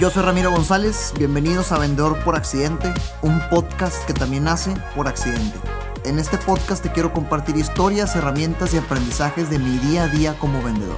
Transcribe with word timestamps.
Yo 0.00 0.08
soy 0.08 0.22
Ramiro 0.22 0.50
González, 0.50 1.12
bienvenidos 1.18 1.72
a 1.72 1.78
Vendedor 1.78 2.24
por 2.24 2.34
Accidente, 2.34 2.90
un 3.20 3.38
podcast 3.50 4.02
que 4.06 4.14
también 4.14 4.44
nace 4.44 4.74
por 4.96 5.06
accidente. 5.06 5.58
En 6.06 6.18
este 6.18 6.38
podcast 6.38 6.82
te 6.82 6.90
quiero 6.90 7.12
compartir 7.12 7.54
historias, 7.58 8.16
herramientas 8.16 8.72
y 8.72 8.78
aprendizajes 8.78 9.50
de 9.50 9.58
mi 9.58 9.76
día 9.76 10.04
a 10.04 10.08
día 10.08 10.38
como 10.38 10.62
vendedor. 10.62 10.96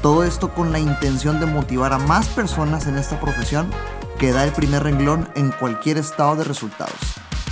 Todo 0.00 0.22
esto 0.22 0.54
con 0.54 0.70
la 0.70 0.78
intención 0.78 1.40
de 1.40 1.46
motivar 1.46 1.92
a 1.92 1.98
más 1.98 2.28
personas 2.28 2.86
en 2.86 2.96
esta 2.98 3.18
profesión 3.18 3.68
que 4.16 4.30
da 4.30 4.44
el 4.44 4.52
primer 4.52 4.84
renglón 4.84 5.28
en 5.34 5.50
cualquier 5.50 5.98
estado 5.98 6.36
de 6.36 6.44
resultados. 6.44 7.00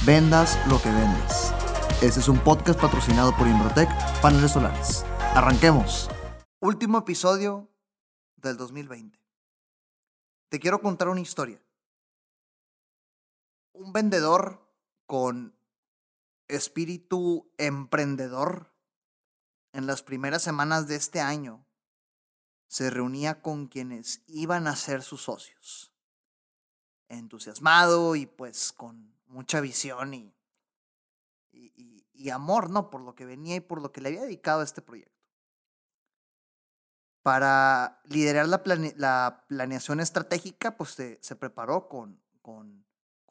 Vendas 0.06 0.56
lo 0.68 0.80
que 0.80 0.92
vendes. 0.92 1.52
Este 2.02 2.20
es 2.20 2.29
un 2.29 2.38
podcast 2.38 2.80
patrocinado 2.80 3.34
por 3.34 3.48
Imbrotec 3.48 3.88
Paneles 4.20 4.52
Solares. 4.52 5.04
Arranquemos. 5.34 6.08
Último 6.61 6.98
episodio 6.98 7.68
del 8.36 8.56
2020. 8.56 9.23
Te 10.54 10.61
quiero 10.61 10.81
contar 10.81 11.08
una 11.08 11.21
historia. 11.21 11.61
Un 13.72 13.93
vendedor 13.93 14.64
con 15.04 15.58
espíritu 16.46 17.53
emprendedor 17.58 18.72
en 19.72 19.89
las 19.89 20.04
primeras 20.04 20.43
semanas 20.43 20.86
de 20.86 20.95
este 20.95 21.21
año 21.21 21.67
se 22.68 22.89
reunía 22.89 23.43
con 23.43 23.67
quienes 23.67 24.22
iban 24.29 24.68
a 24.68 24.76
ser 24.76 25.03
sus 25.03 25.22
socios. 25.22 25.93
Entusiasmado 27.09 28.14
y 28.14 28.26
pues 28.26 28.73
con 28.73 29.12
mucha 29.26 29.61
visión 29.61 30.14
y, 30.14 30.36
y, 31.50 32.06
y, 32.12 32.31
amor, 32.31 32.70
¿no? 32.70 32.91
Por 32.91 33.00
lo 33.00 33.17
que 33.17 33.25
venía 33.25 33.56
y 33.56 33.61
por 33.61 33.83
lo 33.83 33.91
que 33.91 34.00
le 34.00 34.11
había 34.11 34.23
dedicado 34.23 34.61
a 34.61 34.64
este 34.64 34.83
proyecto. 34.83 35.14
Para 37.24 38.00
liderar 38.05 38.46
la, 38.46 38.62
la 38.96 39.44
planeación 39.48 39.98
estratégica, 39.98 40.77
pues 40.77 40.91
se, 40.91 41.36
preparó 41.36 41.88
con 41.88 42.22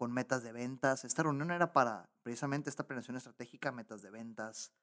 metas 0.09 0.43
de 0.43 0.51
ventas. 0.51 1.05
Esta 1.05 1.23
reunión 1.23 1.51
era 1.51 1.71
para 1.71 2.09
precisamente 2.23 2.69
esta 2.69 2.85
planeación 2.85 3.15
estratégica, 3.15 3.71
metas 3.71 4.01
de 4.01 4.09
ventas, 4.09 4.73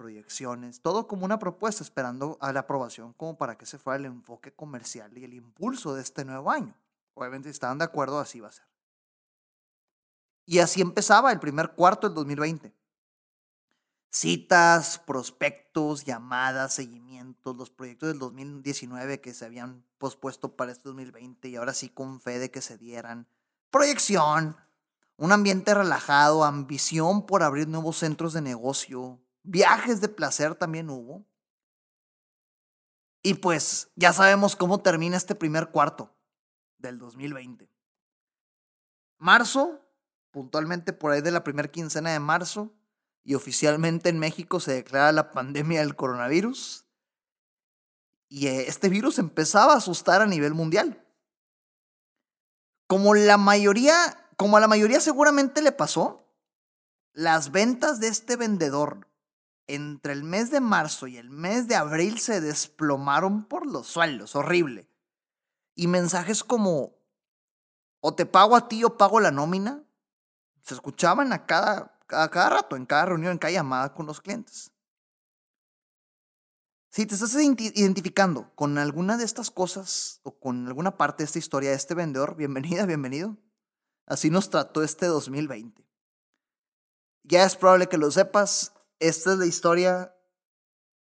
proyecciones, 0.00 0.80
todo 0.80 1.06
como 1.06 1.26
una 1.26 1.38
propuesta 1.38 1.84
esperando 1.84 2.38
a 2.40 2.54
la 2.54 2.60
aprobación 2.60 3.12
como 3.12 3.36
para 3.36 3.58
que 3.58 3.66
se 3.66 3.76
fuera 3.76 3.98
el 3.98 4.06
enfoque 4.06 4.50
comercial 4.50 5.16
y 5.18 5.24
el 5.24 5.34
impulso 5.34 5.94
de 5.94 6.00
este 6.00 6.24
nuevo 6.24 6.50
año. 6.50 6.74
Obviamente 7.14 7.48
si 7.48 7.52
estaban 7.52 7.76
de 7.76 7.84
acuerdo, 7.84 8.18
así 8.18 8.40
va 8.40 8.48
a 8.48 8.52
ser. 8.52 8.64
Y 10.46 10.58
así 10.58 10.80
empezaba 10.80 11.30
el 11.32 11.38
primer 11.38 11.72
cuarto 11.72 12.08
del 12.08 12.14
2020. 12.14 12.74
Citas, 14.12 14.98
prospectos, 14.98 16.04
llamadas, 16.04 16.74
seguimientos, 16.74 17.56
los 17.56 17.70
proyectos 17.70 18.08
del 18.08 18.18
2019 18.18 19.20
que 19.20 19.32
se 19.32 19.44
habían 19.44 19.84
pospuesto 19.98 20.56
para 20.56 20.72
este 20.72 20.88
2020 20.88 21.48
y 21.48 21.54
ahora 21.54 21.72
sí 21.74 21.88
con 21.88 22.20
fe 22.20 22.40
de 22.40 22.50
que 22.50 22.60
se 22.60 22.76
dieran. 22.76 23.28
Proyección, 23.70 24.56
un 25.16 25.30
ambiente 25.30 25.74
relajado, 25.74 26.42
ambición 26.42 27.24
por 27.24 27.44
abrir 27.44 27.68
nuevos 27.68 27.98
centros 27.98 28.32
de 28.32 28.40
negocio, 28.40 29.20
viajes 29.44 30.00
de 30.00 30.08
placer 30.08 30.56
también 30.56 30.90
hubo. 30.90 31.24
Y 33.22 33.34
pues 33.34 33.90
ya 33.94 34.12
sabemos 34.12 34.56
cómo 34.56 34.80
termina 34.80 35.16
este 35.16 35.36
primer 35.36 35.70
cuarto 35.70 36.12
del 36.78 36.98
2020. 36.98 37.70
Marzo, 39.18 39.80
puntualmente 40.32 40.92
por 40.92 41.12
ahí 41.12 41.20
de 41.20 41.30
la 41.30 41.44
primera 41.44 41.70
quincena 41.70 42.10
de 42.10 42.18
marzo, 42.18 42.72
y 43.24 43.34
oficialmente 43.34 44.08
en 44.08 44.18
México 44.18 44.60
se 44.60 44.72
declara 44.72 45.12
la 45.12 45.30
pandemia 45.30 45.80
del 45.80 45.96
coronavirus. 45.96 46.86
Y 48.28 48.46
eh, 48.46 48.68
este 48.68 48.88
virus 48.88 49.18
empezaba 49.18 49.74
a 49.74 49.78
asustar 49.78 50.22
a 50.22 50.26
nivel 50.26 50.54
mundial. 50.54 51.04
Como 52.86 53.14
la 53.14 53.36
mayoría, 53.36 53.94
como 54.36 54.56
a 54.56 54.60
la 54.60 54.68
mayoría 54.68 55.00
seguramente 55.00 55.62
le 55.62 55.72
pasó, 55.72 56.26
las 57.12 57.50
ventas 57.50 58.00
de 58.00 58.08
este 58.08 58.36
vendedor 58.36 59.08
entre 59.66 60.12
el 60.12 60.24
mes 60.24 60.50
de 60.50 60.60
marzo 60.60 61.06
y 61.06 61.16
el 61.16 61.30
mes 61.30 61.68
de 61.68 61.76
abril 61.76 62.18
se 62.18 62.40
desplomaron 62.40 63.44
por 63.44 63.66
los 63.66 63.86
suelos, 63.86 64.34
horrible. 64.34 64.88
Y 65.74 65.86
mensajes 65.86 66.42
como, 66.42 66.96
o 68.00 68.14
te 68.14 68.26
pago 68.26 68.56
a 68.56 68.68
ti 68.68 68.82
o 68.82 68.96
pago 68.96 69.20
la 69.20 69.30
nómina, 69.30 69.84
se 70.62 70.74
escuchaban 70.74 71.32
a 71.32 71.46
cada 71.46 71.99
a 72.12 72.28
cada 72.28 72.50
rato, 72.50 72.76
en 72.76 72.86
cada 72.86 73.06
reunión, 73.06 73.32
en 73.32 73.38
cada 73.38 73.52
llamada 73.52 73.94
con 73.94 74.06
los 74.06 74.20
clientes. 74.20 74.72
Si 76.90 77.06
te 77.06 77.14
estás 77.14 77.34
identificando 77.34 78.52
con 78.56 78.76
alguna 78.76 79.16
de 79.16 79.24
estas 79.24 79.50
cosas 79.50 80.20
o 80.24 80.38
con 80.40 80.66
alguna 80.66 80.96
parte 80.96 81.22
de 81.22 81.26
esta 81.26 81.38
historia 81.38 81.70
de 81.70 81.76
este 81.76 81.94
vendedor, 81.94 82.34
bienvenida, 82.34 82.84
bienvenido. 82.84 83.36
Así 84.06 84.28
nos 84.28 84.50
trató 84.50 84.82
este 84.82 85.06
2020. 85.06 85.86
Ya 87.22 87.44
es 87.44 87.54
probable 87.54 87.88
que 87.88 87.96
lo 87.96 88.10
sepas, 88.10 88.72
esta 88.98 89.32
es 89.32 89.38
la 89.38 89.46
historia 89.46 90.16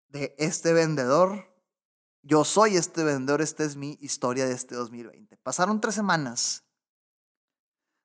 de 0.09 0.35
este 0.38 0.73
vendedor. 0.73 1.56
Yo 2.22 2.44
soy 2.44 2.75
este 2.75 3.06
vendedor, 3.06 3.41
esta 3.41 3.63
es 3.63 3.78
mi 3.78 3.97
historia 4.01 4.46
de 4.46 4.53
este 4.53 4.75
2020. 4.75 5.38
Pasaron 5.38 5.79
tres 5.79 5.96
semanas 5.96 6.66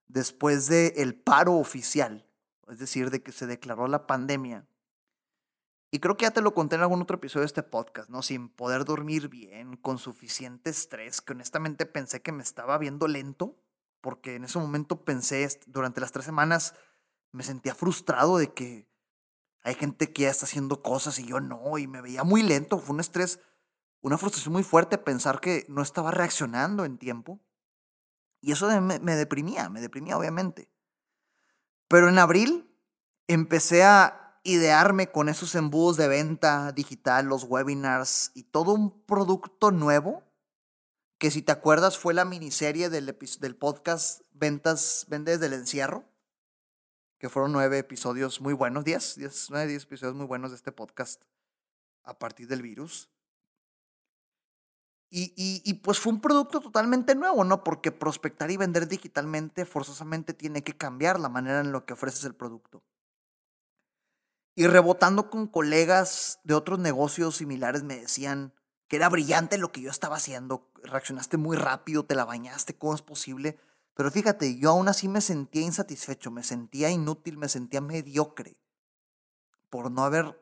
después 0.07 0.69
del 0.69 0.93
el 0.95 1.21
paro 1.21 1.55
oficial 1.55 2.32
es 2.69 2.79
decir, 2.79 3.11
de 3.11 3.23
que 3.23 3.33
se 3.33 3.47
declaró 3.47 3.87
la 3.89 4.07
pandemia. 4.07 4.67
Y 5.91 5.99
creo 6.01 6.17
que 6.17 6.25
ya 6.25 6.31
te 6.31 6.41
lo 6.41 6.55
conté 6.55 6.77
en 6.77 6.83
algún 6.83 7.03
otro 7.03 7.17
episodio 7.17 7.43
de 7.43 7.47
este 7.47 7.63
podcast, 7.63 8.09
¿no? 8.09 8.23
Sin 8.23 8.49
poder 8.49 8.87
dormir 8.87 9.29
bien, 9.29 9.77
con 9.77 9.99
suficiente 9.99 10.71
estrés, 10.71 11.21
que 11.21 11.35
honestamente 11.35 11.85
pensé 11.85 12.23
que 12.23 12.33
me 12.33 12.43
estaba 12.43 12.79
viendo 12.79 13.09
lento, 13.09 13.59
porque 14.01 14.37
en 14.37 14.45
ese 14.45 14.59
momento 14.59 15.05
pensé, 15.05 15.47
durante 15.67 16.01
las 16.01 16.11
tres 16.11 16.25
semanas, 16.25 16.75
me 17.31 17.43
sentía 17.43 17.75
frustrado 17.75 18.39
de 18.39 18.55
que 18.55 18.89
hay 19.63 19.75
gente 19.75 20.13
que 20.13 20.23
ya 20.23 20.31
está 20.31 20.47
haciendo 20.47 20.83
cosas 20.83 21.19
y 21.19 21.27
yo 21.27 21.41
no, 21.41 21.77
y 21.77 21.87
me 21.87 22.01
veía 22.01 22.25
muy 22.25 22.43
lento, 22.43 22.79
fue 22.79 22.95
un 22.95 23.01
estrés, 23.01 23.41
una 24.01 24.17
frustración 24.17 24.55
muy 24.55 24.63
fuerte 24.63 24.97
pensar 24.97 25.41
que 25.41 25.67
no 25.69 25.83
estaba 25.83 26.11
reaccionando 26.11 26.87
en 26.87 26.97
tiempo. 26.97 27.41
Y 28.41 28.53
eso 28.53 28.67
me, 28.81 28.99
me 28.99 29.15
deprimía, 29.15 29.69
me 29.69 29.81
deprimía 29.81 30.17
obviamente. 30.17 30.69
Pero 31.93 32.09
en 32.09 32.19
abril 32.19 32.75
empecé 33.27 33.83
a 33.85 34.41
idearme 34.45 35.13
con 35.13 35.29
esos 35.29 35.55
embudos 35.55 35.99
de 35.99 36.09
venta 36.09 36.73
digital, 36.73 37.27
los 37.27 37.45
webinars 37.45 38.31
y 38.33 38.45
todo 38.45 38.73
un 38.73 39.05
producto 39.05 39.71
nuevo 39.73 40.23
que 41.19 41.31
si 41.31 41.43
te 41.43 41.53
acuerdas 41.53 41.99
fue 41.99 42.15
la 42.15 42.25
miniserie 42.25 42.89
del, 42.89 43.15
podcast 43.57 44.23
Ventas, 44.33 45.05
Vendes 45.11 45.39
del 45.39 45.53
Encierro, 45.53 46.07
que 47.19 47.29
fueron 47.29 47.53
nueve 47.53 47.77
episodios 47.77 48.41
muy 48.41 48.55
buenos, 48.55 48.85
diez, 48.87 49.17
diez, 49.17 49.49
nueve, 49.51 49.67
diez 49.67 49.83
episodios 49.83 50.17
muy 50.17 50.25
buenos 50.25 50.51
de 50.51 50.57
este 50.57 50.73
podcast 50.73 51.23
a 52.05 52.19
partir 52.19 52.49
del 52.49 52.63
virus. 52.63 53.11
Y, 55.15 55.75
pues 55.85 56.01
fue 56.01 56.11
un 56.11 56.23
producto 56.23 56.61
totalmente 56.61 57.15
nuevo, 57.15 57.45
¿no? 57.45 57.63
Porque 57.63 57.93
prospectar 57.93 58.51
y 58.51 58.57
vender 58.57 58.89
digitalmente 58.89 59.67
forzosamente 59.67 60.33
tiene 60.33 60.63
que 60.63 60.75
cambiar 60.75 61.21
la 61.21 61.29
manera 61.29 61.61
en 61.61 61.71
la 61.71 61.85
que 61.85 61.93
ofreces 61.93 62.25
el 62.25 62.35
producto. 62.35 62.83
Y 64.55 64.67
rebotando 64.67 65.29
con 65.29 65.49
colegas 65.49 66.41
de 66.45 66.55
otros 66.55 66.79
negocios 66.79 67.37
similares 67.37 67.83
me 67.83 67.97
decían 67.97 68.55
que 68.89 68.97
era 68.97 69.11
brillante 69.11 69.59
lo 69.59 69.71
que 69.71 69.83
yo 69.83 69.91
estaba 69.91 70.17
haciendo, 70.17 70.71
reaccionaste 70.83 71.37
muy 71.37 71.59
rápido, 71.59 72.07
te 72.07 72.15
la 72.15 72.25
bañaste, 72.25 72.75
¿cómo 72.75 72.95
es 72.95 73.03
posible? 73.03 73.59
Pero 73.95 74.11
fíjate, 74.11 74.59
yo 74.59 74.71
aún 74.71 74.89
así 74.89 75.09
me 75.09 75.21
sentía 75.21 75.61
insatisfecho, 75.61 76.31
me 76.31 76.43
sentía 76.43 76.89
inútil, 76.89 77.37
me 77.37 77.51
sentía 77.51 77.83
mediocre 77.83 78.57
por 79.69 79.91
no 79.91 80.05
haber 80.05 80.39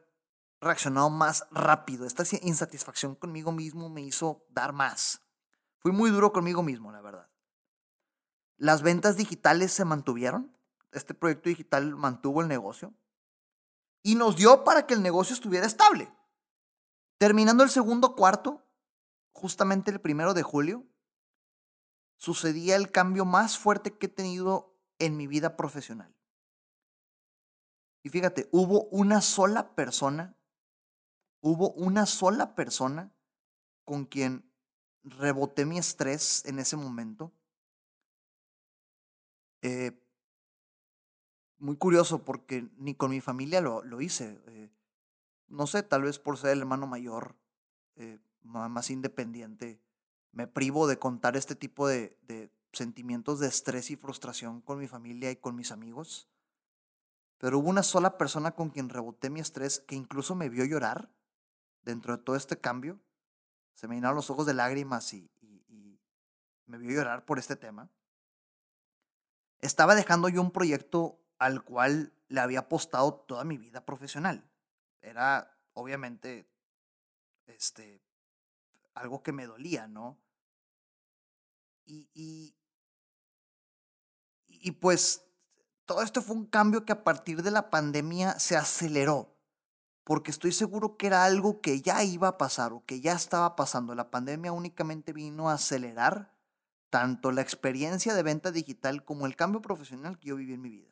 reaccionado 0.61 1.11
más 1.11 1.47
rápido. 1.51 2.07
Esta 2.07 2.25
insatisfacción 2.43 3.15
conmigo 3.15 3.53
mismo 3.53 3.89
me 3.89 4.03
hizo 4.03 4.45
dar 4.51 4.73
más. 4.73 5.23
Fui 5.79 5.93
muy 5.93 6.11
duro 6.11 6.33
conmigo 6.33 6.63
mismo, 6.63 6.93
la 6.93 7.01
verdad. 7.01 7.31
Las 8.57 8.83
ventas 8.83 9.17
digitales 9.17 9.73
se 9.73 9.85
mantuvieron. 9.85 10.55
Este 10.93 11.15
proyecto 11.15 11.49
digital 11.49 11.97
mantuvo 11.97 12.43
el 12.43 12.49
negocio. 12.49 12.95
Y 14.03 14.15
nos 14.15 14.37
dio 14.37 14.65
para 14.65 14.87
que 14.87 14.95
el 14.95 15.03
negocio 15.03 15.35
estuviera 15.35 15.67
estable. 15.67 16.13
Terminando 17.19 17.63
el 17.63 17.71
segundo 17.71 18.15
cuarto, 18.15 18.67
justamente 19.33 19.91
el 19.91 20.01
primero 20.01 20.35
de 20.35 20.43
julio, 20.43 20.87
sucedía 22.17 22.77
el 22.77 22.91
cambio 22.91 23.25
más 23.25 23.59
fuerte 23.59 23.97
que 23.97 24.07
he 24.07 24.11
tenido 24.11 24.79
en 24.99 25.17
mi 25.17 25.27
vida 25.27 25.57
profesional. 25.57 26.15
Y 28.03 28.09
fíjate, 28.09 28.49
hubo 28.53 28.85
una 28.85 29.21
sola 29.21 29.75
persona 29.75 30.37
hubo 31.41 31.71
una 31.73 32.07
sola 32.07 32.55
persona 32.55 33.13
con 33.85 34.05
quien 34.05 34.51
reboté 35.03 35.65
mi 35.65 35.79
estrés 35.79 36.45
en 36.45 36.59
ese 36.59 36.77
momento. 36.77 37.33
Eh, 39.63 40.01
muy 41.59 41.77
curioso 41.77 42.25
porque 42.25 42.69
ni 42.79 42.95
con 42.95 43.11
mi 43.11 43.21
familia 43.21 43.61
lo, 43.61 44.01
hice. 44.01 44.41
Eh, 44.47 44.71
no 45.49 45.67
sé, 45.67 45.83
tal 45.83 46.03
vez 46.03 46.19
por 46.19 46.39
ser 46.39 46.51
el 46.51 46.61
hermano 46.61 46.87
mayor, 46.87 47.37
eh, 47.97 48.19
más 48.43 48.91
independiente, 48.91 49.83
me 50.33 50.47
privo 50.47 50.87
de 50.87 50.99
contar 50.99 51.37
este 51.37 51.55
tipo 51.55 51.89
de, 51.89 52.17
de, 52.23 52.51
sentimientos 52.73 53.41
de 53.41 53.49
estrés 53.49 53.91
y 53.91 53.97
frustración 53.97 54.61
con 54.61 54.79
mi 54.79 54.87
familia 54.87 55.31
y 55.33 55.37
con 55.37 55.57
mis 55.57 55.73
amigos. 55.73 56.29
Pero 57.39 57.59
hubo 57.59 57.69
una 57.69 57.83
sola 57.83 58.17
persona 58.17 58.53
con 58.53 58.71
quien 58.71 58.89
reboté 58.89 59.29
mi 59.29 59.41
estrés 59.41 59.81
que 59.81 59.97
incluso 59.97 60.37
me 60.37 60.49
vio 60.49 60.65
llorar 60.65 61.11
dentro 61.83 62.17
de 62.17 62.23
todo 62.23 62.37
este 62.37 62.59
cambio. 62.59 63.01
Se 63.75 63.89
me 63.89 63.95
llenaron 63.95 64.17
los 64.17 64.31
ojos 64.31 64.47
de 64.47 64.55
lágrimas 64.55 65.13
y, 65.15 65.31
me 66.67 66.79
vio 66.79 66.93
llorar 66.93 67.25
por 67.25 67.41
este 67.41 67.57
tema. 67.57 67.91
Estaba 69.61 69.97
dejando 69.97 70.29
yo 70.29 70.41
un 70.41 70.53
proyecto 70.53 71.21
al 71.39 71.65
cual 71.65 72.15
le 72.29 72.41
había 72.41 72.61
apostado 72.61 73.15
toda 73.15 73.43
mi 73.43 73.59
vida 73.59 73.85
profesional. 73.85 74.49
Era, 75.01 75.59
obviamente, 75.73 76.49
este, 77.47 78.05
algo 78.95 79.25
que 79.25 79.33
me 79.33 79.47
dolía, 79.47 79.89
¿no? 79.89 80.23
Y, 81.87 82.09
y, 82.15 82.55
y 84.47 84.71
pues 84.71 85.25
todo 85.87 86.03
esto 86.03 86.23
fue 86.23 86.37
un 86.37 86.47
cambio 86.47 86.85
que 86.85 86.93
a 86.93 87.03
partir 87.03 87.43
de 87.43 87.51
la 87.51 87.69
pandemia 87.69 88.39
se 88.39 88.57
aceleró, 88.57 89.40
porque 90.05 90.31
estoy 90.31 90.53
seguro 90.53 90.97
que 90.97 91.07
era 91.07 91.25
algo 91.25 91.61
que 91.61 91.81
ya 91.83 92.03
iba 92.05 92.29
a 92.29 92.39
pasar 92.39 92.73
o 92.73 92.85
que 92.85 93.01
ya 93.01 93.13
estaba 93.13 93.57
pasando. 93.57 93.95
La 93.95 94.11
pandemia 94.11 94.53
únicamente 94.53 95.13
vino 95.13 95.51
a 95.51 95.55
acelerar 95.55 96.35
tanto 96.91 97.33
la 97.33 97.43
experiencia 97.43 98.15
de 98.15 98.23
venta 98.23 98.51
digital 98.51 99.05
como 99.05 99.27
el 99.27 99.37
cambio 99.37 99.63
profesional 99.63 100.19
que 100.19 100.29
yo 100.29 100.37
viví 100.37 100.55
en 100.55 100.63
mi 100.63 100.71
vida. 100.71 100.91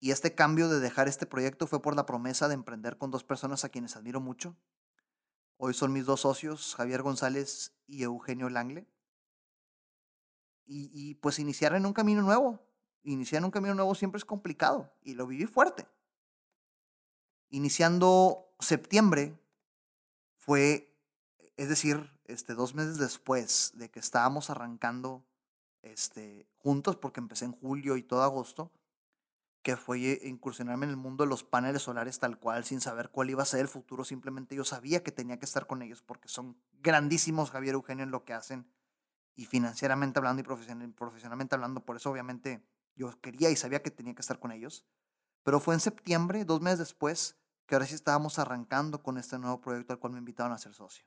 Y 0.00 0.12
este 0.12 0.34
cambio 0.34 0.68
de 0.68 0.78
dejar 0.78 1.08
este 1.08 1.26
proyecto 1.26 1.66
fue 1.66 1.82
por 1.82 1.96
la 1.96 2.06
promesa 2.06 2.46
de 2.46 2.54
emprender 2.54 2.98
con 2.98 3.10
dos 3.10 3.24
personas 3.24 3.64
a 3.64 3.68
quienes 3.68 3.96
admiro 3.96 4.20
mucho. 4.20 4.56
Hoy 5.56 5.74
son 5.74 5.92
mis 5.92 6.06
dos 6.06 6.20
socios, 6.20 6.76
Javier 6.76 7.02
González 7.02 7.72
y 7.86 8.04
Eugenio 8.04 8.48
Langle. 8.48 8.86
Y, 10.70 11.14
pues 11.16 11.38
iniciar 11.38 11.74
en 11.74 11.86
un 11.86 11.94
camino 11.94 12.20
nuevo, 12.20 12.60
iniciar 13.02 13.42
un 13.42 13.50
camino 13.50 13.74
nuevo 13.74 13.94
siempre 13.94 14.18
es 14.18 14.26
complicado 14.26 14.92
y 15.02 15.14
lo 15.14 15.26
viví 15.26 15.46
fuerte. 15.46 15.88
Iniciando 17.50 18.52
septiembre 18.60 19.38
fue, 20.36 20.94
es 21.56 21.68
decir, 21.68 22.10
este, 22.24 22.54
dos 22.54 22.74
meses 22.74 22.98
después 22.98 23.72
de 23.74 23.90
que 23.90 24.00
estábamos 24.00 24.50
arrancando 24.50 25.24
este, 25.82 26.46
juntos, 26.56 26.96
porque 26.96 27.20
empecé 27.20 27.46
en 27.46 27.52
julio 27.52 27.96
y 27.96 28.02
todo 28.02 28.22
agosto, 28.22 28.72
que 29.62 29.76
fue 29.76 30.20
incursionarme 30.22 30.84
en 30.84 30.90
el 30.90 30.96
mundo 30.96 31.24
de 31.24 31.30
los 31.30 31.44
paneles 31.44 31.82
solares 31.82 32.18
tal 32.18 32.38
cual, 32.38 32.64
sin 32.64 32.80
saber 32.80 33.10
cuál 33.10 33.30
iba 33.30 33.42
a 33.42 33.46
ser 33.46 33.60
el 33.60 33.68
futuro, 33.68 34.04
simplemente 34.04 34.54
yo 34.54 34.64
sabía 34.64 35.02
que 35.02 35.12
tenía 35.12 35.38
que 35.38 35.44
estar 35.44 35.66
con 35.66 35.82
ellos 35.82 36.02
porque 36.02 36.28
son 36.28 36.56
grandísimos, 36.80 37.50
Javier 37.50 37.74
Eugenio, 37.74 38.04
en 38.04 38.10
lo 38.10 38.24
que 38.24 38.32
hacen, 38.32 38.66
y 39.34 39.46
financieramente 39.46 40.18
hablando 40.18 40.42
y 40.42 40.44
profesionalmente 40.92 41.54
hablando, 41.54 41.84
por 41.84 41.96
eso 41.96 42.10
obviamente 42.10 42.62
yo 42.96 43.20
quería 43.20 43.50
y 43.50 43.56
sabía 43.56 43.82
que 43.82 43.90
tenía 43.90 44.14
que 44.14 44.22
estar 44.22 44.40
con 44.40 44.52
ellos. 44.52 44.86
Pero 45.42 45.60
fue 45.60 45.74
en 45.74 45.80
septiembre, 45.80 46.44
dos 46.44 46.60
meses 46.60 46.78
después, 46.80 47.36
que 47.66 47.74
ahora 47.74 47.86
sí 47.86 47.94
estábamos 47.94 48.38
arrancando 48.38 49.02
con 49.02 49.18
este 49.18 49.38
nuevo 49.38 49.60
proyecto 49.60 49.92
al 49.92 49.98
cual 49.98 50.14
me 50.14 50.18
invitaron 50.18 50.52
a 50.52 50.58
ser 50.58 50.74
socio. 50.74 51.04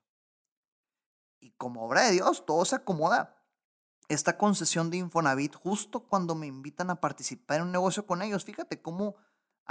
Y 1.40 1.52
como 1.52 1.84
obra 1.84 2.04
de 2.04 2.12
Dios, 2.12 2.46
todo 2.46 2.64
se 2.66 2.76
acomoda. 2.76 3.36
Esta 4.10 4.38
concesión 4.38 4.92
de 4.92 4.98
Infonavit, 4.98 5.56
justo 5.56 6.02
cuando 6.02 6.36
me 6.36 6.46
invitan 6.46 6.90
a 6.92 7.02
participar 7.02 7.58
en 7.58 7.64
un 7.64 7.72
negocio 7.72 8.06
con 8.06 8.22
ellos, 8.22 8.46
fíjate 8.46 8.82
cómo 8.82 9.16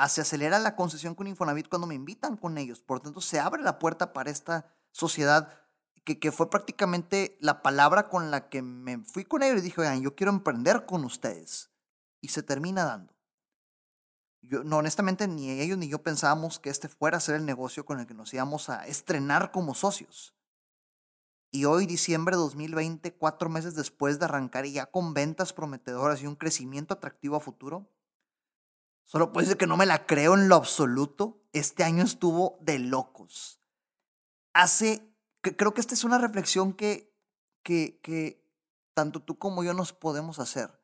se 0.09 0.21
acelera 0.21 0.59
la 0.59 0.77
concesión 0.77 1.15
con 1.15 1.27
Infonavit 1.27 1.69
cuando 1.69 1.87
me 1.87 1.95
invitan 1.95 2.37
con 2.37 2.59
ellos. 2.59 2.81
Por 2.81 3.01
tanto, 3.01 3.21
se 3.21 3.39
abre 3.39 3.62
la 3.62 3.79
puerta 3.79 4.12
para 4.12 4.31
esta 4.31 4.67
sociedad 4.91 5.61
que, 6.05 6.19
que 6.19 6.33
fue 6.33 6.51
prácticamente 6.51 7.37
la 7.41 7.62
palabra 7.62 8.09
con 8.09 8.31
la 8.31 8.49
que 8.49 8.62
me 8.62 8.99
fui 9.05 9.25
con 9.25 9.43
ellos 9.43 9.59
y 9.59 9.62
dije, 9.62 9.81
oigan, 9.81 10.03
yo 10.03 10.17
quiero 10.17 10.33
emprender 10.33 10.87
con 10.87 11.05
ustedes 11.05 11.71
y 12.21 12.29
se 12.29 12.43
termina 12.43 12.85
dando. 12.85 13.15
No, 14.42 14.78
honestamente, 14.78 15.28
ni 15.28 15.50
ellos 15.50 15.76
ni 15.76 15.88
yo 15.88 16.02
pensábamos 16.02 16.58
que 16.58 16.70
este 16.70 16.88
fuera 16.88 17.19
a 17.19 17.20
ser 17.20 17.37
el 17.37 17.44
negocio 17.44 17.84
con 17.84 18.00
el 18.00 18.06
que 18.06 18.14
nos 18.14 18.32
íbamos 18.32 18.69
a 18.70 18.87
estrenar 18.87 19.52
como 19.52 19.75
socios. 19.75 20.34
Y 21.52 21.64
hoy, 21.64 21.87
diciembre 21.87 22.37
de 22.37 22.42
2020, 22.42 23.12
cuatro 23.14 23.50
meses 23.50 23.75
después 23.75 24.19
de 24.19 24.25
arrancar 24.25 24.66
y 24.66 24.72
ya 24.72 24.87
con 24.87 25.14
ventas 25.14 25.52
prometedoras 25.52 26.22
y 26.22 26.26
un 26.26 26.37
crecimiento 26.37 26.94
atractivo 26.94 27.37
a 27.37 27.40
futuro, 27.40 27.90
solo 29.04 29.32
puedo 29.32 29.44
decir 29.44 29.58
que 29.58 29.66
no 29.66 29.76
me 29.76 29.87
la 29.87 30.06
creo 30.06 30.34
en 30.34 30.48
lo 30.48 30.56
absoluto. 30.56 31.42
Este 31.52 31.84
año 31.84 32.04
estuvo 32.04 32.58
de 32.60 32.78
locos. 32.78 33.60
Hace, 34.54 35.12
creo 35.42 35.75
que 35.75 35.81
esta 35.81 35.94
es 35.94 36.04
una 36.04 36.19
reflexión 36.19 36.72
que, 36.72 37.14
que, 37.62 38.00
que 38.00 38.46
tanto 38.94 39.20
tú 39.22 39.38
como 39.38 39.62
yo 39.64 39.75
nos 39.75 39.92
podemos 39.92 40.38
hacer 40.38 40.81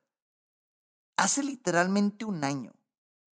hace 1.16 1.42
literalmente 1.42 2.24
un 2.24 2.44
año, 2.44 2.74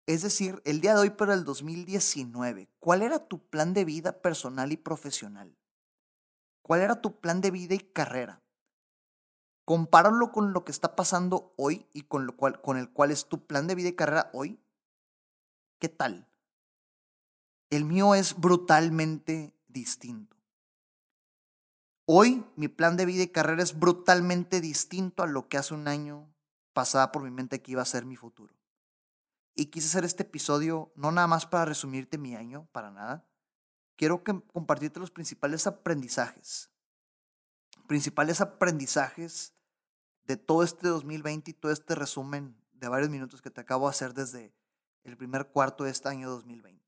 es 0.07 0.23
decir, 0.23 0.61
el 0.65 0.81
día 0.81 0.95
de 0.95 1.01
hoy, 1.01 1.11
pero 1.11 1.33
el 1.33 1.45
2019, 1.45 2.69
¿cuál 2.81 3.03
era 3.03 3.21
tu 3.21 3.39
plan 3.49 3.73
de 3.73 3.85
vida 3.85 4.21
personal 4.21 4.73
y 4.73 4.77
profesional? 4.77 5.57
¿Cuál 6.63 6.81
era 6.81 7.01
tu 7.01 7.21
plan 7.21 7.41
de 7.41 7.51
vida 7.51 7.75
y 7.75 7.79
carrera? 7.79 8.43
Compáralo 9.65 10.33
con 10.33 10.53
lo 10.53 10.65
que 10.65 10.73
está 10.73 10.97
pasando 10.97 11.55
hoy 11.57 11.87
y 11.93 12.03
con, 12.03 12.27
lo 12.27 12.37
cual, 12.37 12.61
con 12.61 12.79
el 12.79 12.91
cual 12.91 13.13
es 13.13 13.27
tu 13.27 13.47
plan 13.47 13.69
de 13.69 13.77
vida 13.77 13.91
y 13.91 13.95
carrera 13.95 14.31
hoy. 14.33 14.61
¿Qué 15.79 15.89
tal? 15.89 16.29
El 17.71 17.85
mío 17.85 18.15
es 18.15 18.39
brutalmente 18.39 19.55
distinto. 19.69 20.37
Hoy 22.07 22.45
mi 22.57 22.67
plan 22.67 22.97
de 22.97 23.07
vida 23.07 23.23
y 23.23 23.29
carrera 23.29 23.63
es 23.63 23.79
brutalmente 23.79 24.61
distinto 24.61 25.23
a 25.23 25.29
lo 25.29 25.49
que 25.49 25.59
hace 25.59 25.75
un 25.75 25.87
año 25.87 26.29
pasaba 26.73 27.13
por 27.13 27.23
mi 27.23 27.31
mente 27.31 27.63
que 27.63 27.73
iba 27.73 27.83
a 27.83 27.87
ser 27.87 28.05
mi 28.05 28.17
futuro. 28.17 28.62
Y 29.55 29.67
quise 29.67 29.89
hacer 29.89 30.05
este 30.05 30.23
episodio 30.23 30.93
no 30.97 31.13
nada 31.13 31.27
más 31.27 31.47
para 31.47 31.67
resumirte 31.67 32.19
mi 32.19 32.35
año, 32.35 32.69
para 32.73 32.91
nada. 32.91 33.27
Quiero 33.97 34.25
que, 34.25 34.41
compartirte 34.53 35.01
los 35.01 35.11
principales 35.11 35.67
aprendizajes. 35.67 36.71
Principales 37.87 38.41
aprendizajes 38.41 39.55
de 40.25 40.37
todo 40.37 40.63
este 40.63 40.89
2020 40.89 41.51
y 41.51 41.55
todo 41.55 41.73
este 41.73 41.95
resumen 41.95 42.57
de 42.73 42.89
varios 42.89 43.11
minutos 43.11 43.43
que 43.43 43.51
te 43.51 43.61
acabo 43.61 43.87
de 43.87 43.91
hacer 43.91 44.15
desde 44.15 44.55
el 45.05 45.17
primer 45.17 45.49
cuarto 45.49 45.85
de 45.85 45.91
este 45.91 46.09
año 46.09 46.31
2020. 46.31 46.83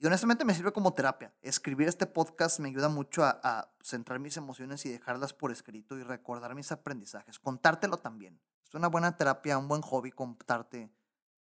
Y 0.00 0.06
honestamente 0.06 0.44
me 0.44 0.54
sirve 0.54 0.72
como 0.72 0.94
terapia. 0.94 1.34
Escribir 1.42 1.88
este 1.88 2.06
podcast 2.06 2.60
me 2.60 2.68
ayuda 2.68 2.88
mucho 2.88 3.24
a, 3.24 3.74
centrar 3.82 4.20
mis 4.20 4.36
emociones 4.36 4.86
y 4.86 4.90
dejarlas 4.90 5.32
por 5.32 5.50
escrito 5.50 5.98
y 5.98 6.04
recordar 6.04 6.54
mis 6.54 6.70
aprendizajes. 6.70 7.40
Contártelo 7.40 7.98
también. 7.98 8.40
Es 8.64 8.74
una 8.74 8.88
buena 8.88 9.16
terapia, 9.16 9.58
un 9.58 9.66
buen 9.66 9.82
hobby 9.82 10.12
contarte 10.12 10.92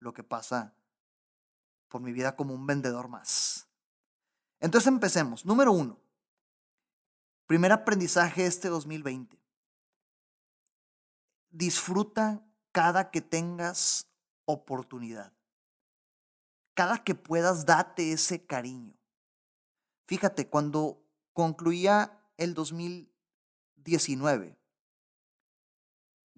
lo 0.01 0.13
que 0.13 0.23
pasa 0.23 0.75
por 1.89 2.01
mi 2.01 2.13
vida 2.13 2.37
como 2.37 2.55
un 2.55 2.67
vendedor 2.67 3.09
más. 3.09 3.69
Entonces 4.61 4.89
empecemos. 4.89 5.45
Número 5.45 5.73
uno. 5.73 5.99
Primer 7.47 7.73
aprendizaje 7.73 8.47
este 8.47 8.69
2020. 8.69 9.39
Disfruta 11.51 12.45
cada 12.73 13.11
que 13.11 13.21
tengas 13.21 14.07
oportunidad 14.45 15.33
cada 16.79 17.03
que 17.03 17.17
puedas, 17.17 17.67
date 17.67 18.13
ese 18.13 18.47
cariño. 18.47 18.95
Fíjate, 20.07 20.47
cuando 20.47 21.03
concluía 21.33 22.23
el 22.37 22.55
2019, 22.55 24.58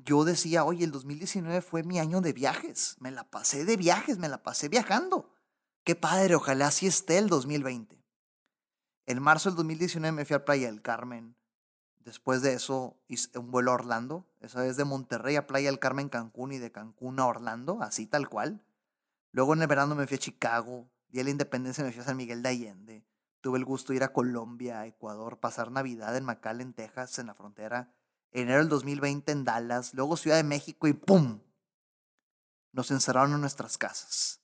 yo 0.05 0.25
decía, 0.25 0.65
oye, 0.65 0.85
el 0.85 0.91
2019 0.91 1.61
fue 1.63 1.83
mi 1.83 1.99
año 1.99 2.21
de 2.21 2.33
viajes, 2.33 2.97
me 3.01 3.11
la 3.11 3.25
pasé 3.31 3.65
de 3.65 3.77
viajes, 3.77 4.19
me 4.19 4.29
la 4.29 4.43
pasé 4.43 4.69
viajando. 4.69 5.33
Qué 5.85 5.95
padre, 5.95 6.35
ojalá 6.35 6.69
así 6.69 6.87
esté 6.87 7.19
el 7.19 7.29
2020. 7.29 8.05
En 9.07 9.23
marzo 9.23 9.49
del 9.49 9.57
2019 9.57 10.13
me 10.13 10.25
fui 10.25 10.37
a 10.37 10.45
Playa 10.45 10.67
del 10.67 10.83
Carmen. 10.83 11.37
Después 11.99 12.43
de 12.43 12.55
eso 12.55 12.97
hice 13.09 13.39
un 13.39 13.51
vuelo 13.51 13.71
a 13.71 13.75
Orlando, 13.75 14.27
esa 14.41 14.61
vez 14.61 14.77
de 14.77 14.85
Monterrey 14.85 15.37
a 15.37 15.47
Playa 15.47 15.71
del 15.71 15.79
Carmen, 15.79 16.09
Cancún 16.09 16.53
y 16.53 16.59
de 16.59 16.73
Cancún 16.73 17.21
a 17.21 17.27
Orlando, 17.27 17.83
así 17.83 18.07
tal 18.07 18.29
cual. 18.29 18.65
Luego 19.33 19.55
en 19.55 19.63
el 19.63 19.69
verano 19.69 19.95
me 19.95 20.07
fui 20.07 20.17
a 20.17 20.21
Chicago, 20.21 20.91
día 21.09 21.21
de 21.21 21.25
la 21.25 21.31
independencia 21.31 21.85
me 21.85 21.93
fui 21.93 22.01
a 22.03 22.05
San 22.05 22.17
Miguel 22.17 22.43
de 22.43 22.49
Allende. 22.49 23.07
Tuve 23.41 23.59
el 23.59 23.65
gusto 23.65 23.93
de 23.93 23.97
ir 23.97 24.05
a 24.05 24.13
Colombia, 24.13 24.81
a 24.81 24.87
Ecuador, 24.87 25.41
pasar 25.41 25.71
Navidad 25.71 26.17
en 26.17 26.25
McAllen, 26.25 26.75
Texas, 26.75 27.19
en 27.19 27.27
la 27.27 27.35
frontera. 27.35 27.93
Enero 28.33 28.61
del 28.61 28.69
2020 28.69 29.33
en 29.33 29.45
Dallas, 29.45 29.95
luego 29.95 30.17
Ciudad 30.17 30.37
de 30.37 30.45
México 30.45 30.87
y 30.87 30.93
¡pum! 30.93 31.41
Nos 32.73 32.91
encerraron 32.91 33.33
en 33.35 33.41
nuestras 33.41 33.77
casas. 33.77 34.41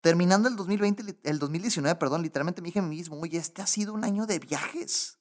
Terminando 0.00 0.48
el 0.48 0.56
2020, 0.56 1.20
el 1.22 1.38
2019, 1.38 1.98
perdón, 1.98 2.22
literalmente 2.22 2.62
me 2.62 2.66
dije 2.66 2.80
a 2.80 2.82
mí 2.82 2.96
mismo, 2.96 3.18
oye, 3.20 3.38
este 3.38 3.62
ha 3.62 3.66
sido 3.66 3.92
un 3.92 4.04
año 4.04 4.26
de 4.26 4.38
viajes. 4.38 5.18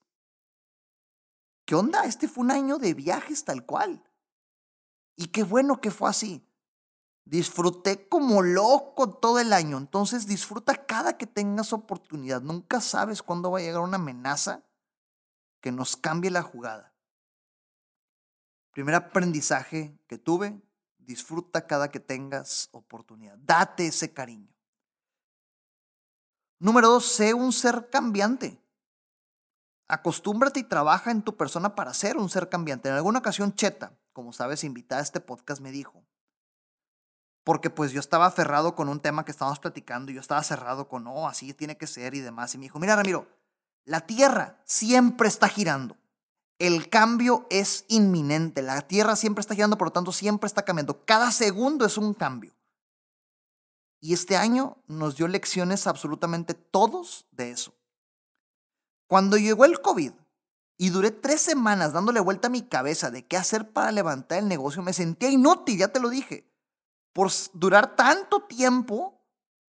¿Qué 1.65 1.75
onda? 1.75 2.05
Este 2.05 2.27
fue 2.27 2.43
un 2.43 2.51
año 2.51 2.77
de 2.77 2.93
viajes 2.93 3.43
tal 3.43 3.65
cual. 3.65 4.03
Y 5.15 5.27
qué 5.27 5.43
bueno 5.43 5.81
que 5.81 5.91
fue 5.91 6.09
así. 6.09 6.47
Disfruté 7.25 8.07
como 8.07 8.43
loco 8.43 9.09
todo 9.09 9.39
el 9.39 9.53
año. 9.53 9.77
Entonces 9.77 10.27
disfruta 10.27 10.85
cada 10.85 11.17
que 11.17 11.25
tengas 11.25 11.73
oportunidad. 11.73 12.41
Nunca 12.41 12.81
sabes 12.81 13.23
cuándo 13.23 13.49
va 13.49 13.59
a 13.59 13.61
llegar 13.61 13.81
una 13.81 13.95
amenaza 13.95 14.63
que 15.61 15.71
nos 15.71 15.95
cambie 15.95 16.29
la 16.29 16.43
jugada. 16.43 16.94
Primer 18.75 18.93
aprendizaje 18.93 19.97
que 20.05 20.17
tuve, 20.17 20.61
disfruta 20.97 21.65
cada 21.65 21.89
que 21.89 22.01
tengas 22.01 22.67
oportunidad. 22.73 23.37
Date 23.37 23.87
ese 23.87 24.11
cariño. 24.11 24.53
Número 26.59 26.89
dos, 26.89 27.05
sé 27.05 27.33
un 27.33 27.53
ser 27.53 27.89
cambiante. 27.89 28.61
Acostúmbrate 29.87 30.59
y 30.59 30.63
trabaja 30.63 31.11
en 31.11 31.21
tu 31.21 31.37
persona 31.37 31.73
para 31.73 31.93
ser 31.93 32.17
un 32.17 32.27
ser 32.27 32.49
cambiante. 32.49 32.89
En 32.89 32.95
alguna 32.95 33.19
ocasión, 33.19 33.55
Cheta, 33.55 33.97
como 34.11 34.33
sabes, 34.33 34.65
invitada 34.65 34.99
a 34.99 35.05
este 35.05 35.21
podcast, 35.21 35.61
me 35.61 35.71
dijo, 35.71 36.03
porque 37.45 37.69
pues 37.69 37.93
yo 37.93 38.01
estaba 38.01 38.25
aferrado 38.25 38.75
con 38.75 38.89
un 38.89 38.99
tema 38.99 39.23
que 39.23 39.31
estábamos 39.31 39.59
platicando 39.59 40.11
y 40.11 40.15
yo 40.15 40.19
estaba 40.19 40.43
cerrado 40.43 40.89
con, 40.89 41.05
no, 41.05 41.29
así 41.29 41.53
tiene 41.53 41.77
que 41.77 41.87
ser 41.87 42.13
y 42.13 42.19
demás. 42.19 42.53
Y 42.53 42.57
me 42.57 42.63
dijo, 42.63 42.77
mira 42.79 42.97
Ramiro, 42.97 43.25
la 43.85 44.01
Tierra 44.01 44.61
siempre 44.65 45.29
está 45.29 45.47
girando. 45.47 45.95
El 46.57 46.89
cambio 46.89 47.47
es 47.49 47.85
inminente. 47.87 48.61
La 48.61 48.81
Tierra 48.81 49.15
siempre 49.15 49.41
está 49.41 49.55
girando, 49.55 49.77
por 49.77 49.87
lo 49.87 49.93
tanto 49.93 50.11
siempre 50.11 50.47
está 50.47 50.63
cambiando. 50.63 51.03
Cada 51.05 51.31
segundo 51.31 51.85
es 51.85 51.97
un 51.97 52.13
cambio. 52.13 52.55
Y 53.99 54.13
este 54.13 54.37
año 54.37 54.77
nos 54.87 55.17
dio 55.17 55.27
lecciones 55.27 55.87
absolutamente 55.87 56.53
todos 56.53 57.27
de 57.31 57.51
eso. 57.51 57.73
Cuando 59.07 59.37
llegó 59.37 59.65
el 59.65 59.81
COVID 59.81 60.13
y 60.77 60.89
duré 60.89 61.11
tres 61.11 61.41
semanas 61.41 61.93
dándole 61.93 62.19
vuelta 62.19 62.47
a 62.47 62.51
mi 62.51 62.61
cabeza 62.61 63.11
de 63.11 63.25
qué 63.25 63.37
hacer 63.37 63.71
para 63.71 63.91
levantar 63.91 64.39
el 64.39 64.47
negocio, 64.47 64.81
me 64.81 64.93
sentía 64.93 65.29
inútil, 65.29 65.77
ya 65.77 65.89
te 65.89 65.99
lo 65.99 66.09
dije 66.09 66.49
por 67.15 67.31
durar 67.53 67.95
tanto 67.95 68.41
tiempo 68.41 69.25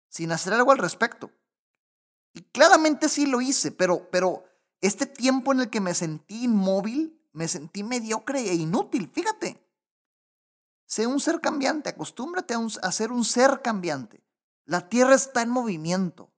sin 0.10 0.34
hacer 0.34 0.52
algo 0.52 0.74
al 0.74 0.78
respecto. 0.78 1.32
Y 2.34 2.42
claramente 2.42 3.08
sí 3.08 3.26
lo 3.26 3.40
hice, 3.40 3.72
pero, 3.72 4.10
pero 4.12 4.44
este 4.82 5.06
tiempo 5.06 5.52
en 5.52 5.62
el 5.62 5.70
que 5.70 5.82
me 5.82 5.94
sentí 5.94 6.44
inmóvil, 6.44 7.22
me 7.34 7.48
sentí 7.48 7.84
mediocre 7.84 8.40
e 8.50 8.56
inútil, 8.56 9.10
fíjate. 9.10 9.62
Sé 10.86 11.06
un 11.06 11.20
ser 11.20 11.42
cambiante, 11.42 11.90
acostúmbrate 11.90 12.56
a, 12.82 12.92
ser 12.92 13.12
un 13.12 13.24
ser 13.24 13.62
cambiante. 13.62 14.24
La 14.66 14.90
tierra 14.90 15.14
está 15.14 15.42
en 15.42 15.50
movimiento 15.50 16.34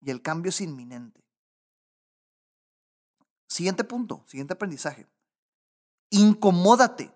y 0.00 0.10
el 0.10 0.22
cambio 0.22 0.50
es 0.50 0.60
inminente. 0.60 1.24
Siguiente 3.48 3.84
punto, 3.84 4.22
siguiente 4.26 4.54
aprendizaje. 4.54 5.08
Incomódate 6.10 7.12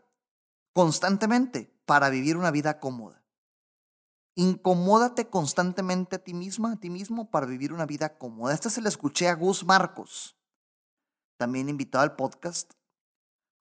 constantemente 0.73 1.73
para 1.85 2.11
vivir 2.11 2.37
una 2.37 2.51
vida 2.51 2.81
cómoda. 2.81 3.23
Incomódate 4.35 5.29
constantemente 5.29 6.17
a 6.17 6.25
ti 6.25 6.33
misma, 6.33 6.73
a 6.73 6.77
ti 6.77 6.89
mismo, 6.89 7.31
para 7.31 7.47
vivir 7.47 7.73
una 7.73 7.87
vida 7.87 8.17
cómoda. 8.17 8.55
Este 8.55 8.71
se 8.71 8.81
le 8.81 8.89
escuché 8.89 9.29
a 9.29 9.35
Gus 9.35 9.65
Marcos, 9.65 10.37
también 11.43 11.69
invitado 11.69 12.05
al 12.05 12.15
podcast. 12.15 12.75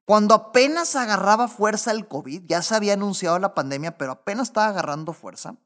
Cuando 0.05 0.35
apenas 0.35 0.95
agarraba 0.95 1.47
fuerza 1.47 1.89
el 1.89 2.07
COVID, 2.07 2.43
ya 2.45 2.61
se 2.61 2.75
había 2.75 2.93
anunciado 2.93 3.39
la 3.39 3.55
pandemia, 3.55 3.97
pero 3.97 4.11
apenas 4.11 4.49
estaba 4.49 4.67
agarrando 4.67 5.13
fuerza, 5.13 5.57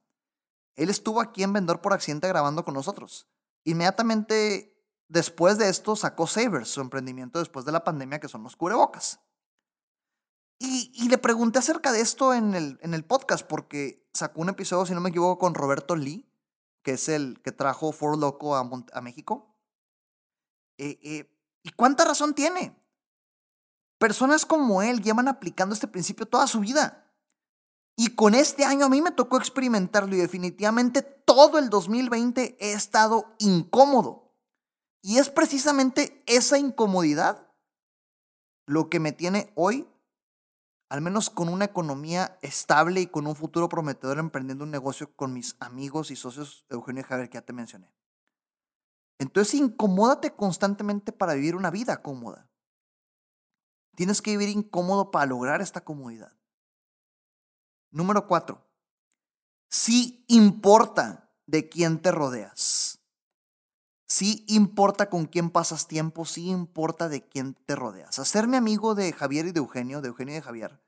él 0.77 0.89
estuvo 0.89 1.19
aquí 1.19 1.43
en 1.43 1.51
Vendor 1.51 1.81
por 1.81 1.91
accidente 1.91 2.29
grabando 2.29 2.63
con 2.63 2.73
nosotros. 2.73 3.27
Inmediatamente 3.65 4.81
después 5.09 5.57
de 5.57 5.67
esto 5.67 5.97
sacó 5.97 6.25
Savers, 6.25 6.69
su 6.69 6.79
emprendimiento 6.79 7.39
después 7.39 7.65
de 7.65 7.73
la 7.73 7.83
pandemia, 7.83 8.21
que 8.21 8.29
son 8.29 8.43
los 8.43 8.55
cubrebocas. 8.55 9.19
Y, 10.57 11.09
le 11.09 11.17
pregunté 11.17 11.59
acerca 11.59 11.91
de 11.91 11.99
esto 11.99 12.33
en 12.33 12.55
el, 12.55 12.79
en 12.81 12.93
el 12.93 13.03
podcast, 13.03 13.45
porque 13.45 14.07
sacó 14.13 14.39
un 14.39 14.47
episodio, 14.47 14.85
si 14.85 14.93
no 14.93 15.01
me 15.01 15.09
equivoco, 15.09 15.37
con 15.37 15.53
Roberto 15.53 15.97
Lee, 15.97 16.31
que 16.81 16.93
es 16.93 17.09
el 17.09 17.41
que 17.41 17.51
trajo 17.51 17.91
For 17.91 18.17
Loco 18.17 18.55
a, 18.55 19.01
México. 19.01 19.53
Eh, 20.77 20.97
eh, 21.03 21.34
¿Y 21.65 21.71
cuánta 21.71 22.05
razón 22.05 22.35
tiene? 22.35 22.79
Personas 23.97 24.45
como 24.45 24.83
él 24.83 25.01
llevan 25.01 25.27
aplicando 25.27 25.73
este 25.73 25.87
principio 25.87 26.27
toda 26.27 26.45
su 26.45 26.59
vida. 26.59 27.11
Y 27.97 28.09
con 28.13 28.35
este 28.35 28.65
año 28.65 28.85
a 28.85 28.89
mí 28.89 29.01
me 29.01 29.09
tocó 29.09 29.37
experimentarlo 29.37 30.15
y 30.15 30.19
definitivamente 30.19 31.01
todo 31.01 31.57
el 31.57 31.71
2020 31.71 32.55
he 32.59 32.73
estado 32.73 33.33
incómodo. 33.39 34.31
Y 35.01 35.17
es 35.17 35.31
precisamente 35.31 36.21
esa 36.27 36.59
incomodidad 36.59 37.51
lo 38.67 38.91
que 38.91 38.99
me 38.99 39.11
tiene 39.11 39.51
hoy 39.55 39.87
al 40.89 41.01
menos 41.01 41.31
con 41.31 41.49
una 41.49 41.65
economía 41.65 42.37
estable 42.43 43.01
y 43.01 43.07
con 43.07 43.25
un 43.25 43.35
futuro 43.35 43.69
prometedor 43.69 44.19
emprendiendo 44.19 44.65
un 44.65 44.71
negocio 44.71 45.15
con 45.15 45.33
mis 45.33 45.55
amigos 45.59 46.11
y 46.11 46.15
socios 46.15 46.63
Eugenio 46.69 47.01
y 47.01 47.05
Javier 47.05 47.27
que 47.27 47.39
ya 47.39 47.41
te 47.41 47.53
mencioné. 47.53 47.91
Entonces 49.17 49.53
incomódate 49.55 50.33
constantemente 50.33 51.11
para 51.11 51.33
vivir 51.33 51.55
una 51.55 51.71
vida 51.71 52.01
cómoda. 52.01 52.49
Tienes 53.95 54.21
que 54.21 54.31
vivir 54.31 54.49
incómodo 54.49 55.11
para 55.11 55.25
lograr 55.25 55.61
esta 55.61 55.81
comodidad. 55.81 56.33
Número 57.91 58.27
cuatro, 58.27 58.67
sí 59.69 60.25
importa 60.27 61.31
de 61.45 61.69
quién 61.69 62.01
te 62.01 62.11
rodeas. 62.11 62.99
Sí 64.07 64.45
importa 64.47 65.09
con 65.09 65.25
quién 65.25 65.49
pasas 65.49 65.87
tiempo, 65.87 66.25
sí 66.25 66.49
importa 66.49 67.09
de 67.09 67.27
quién 67.27 67.55
te 67.65 67.75
rodeas. 67.75 68.19
Hacerme 68.19 68.57
amigo 68.57 68.95
de 68.95 69.13
Javier 69.13 69.47
y 69.47 69.51
de 69.51 69.59
Eugenio, 69.59 70.01
de 70.01 70.09
Eugenio 70.09 70.33
y 70.33 70.35
de 70.35 70.41
Javier, 70.41 70.81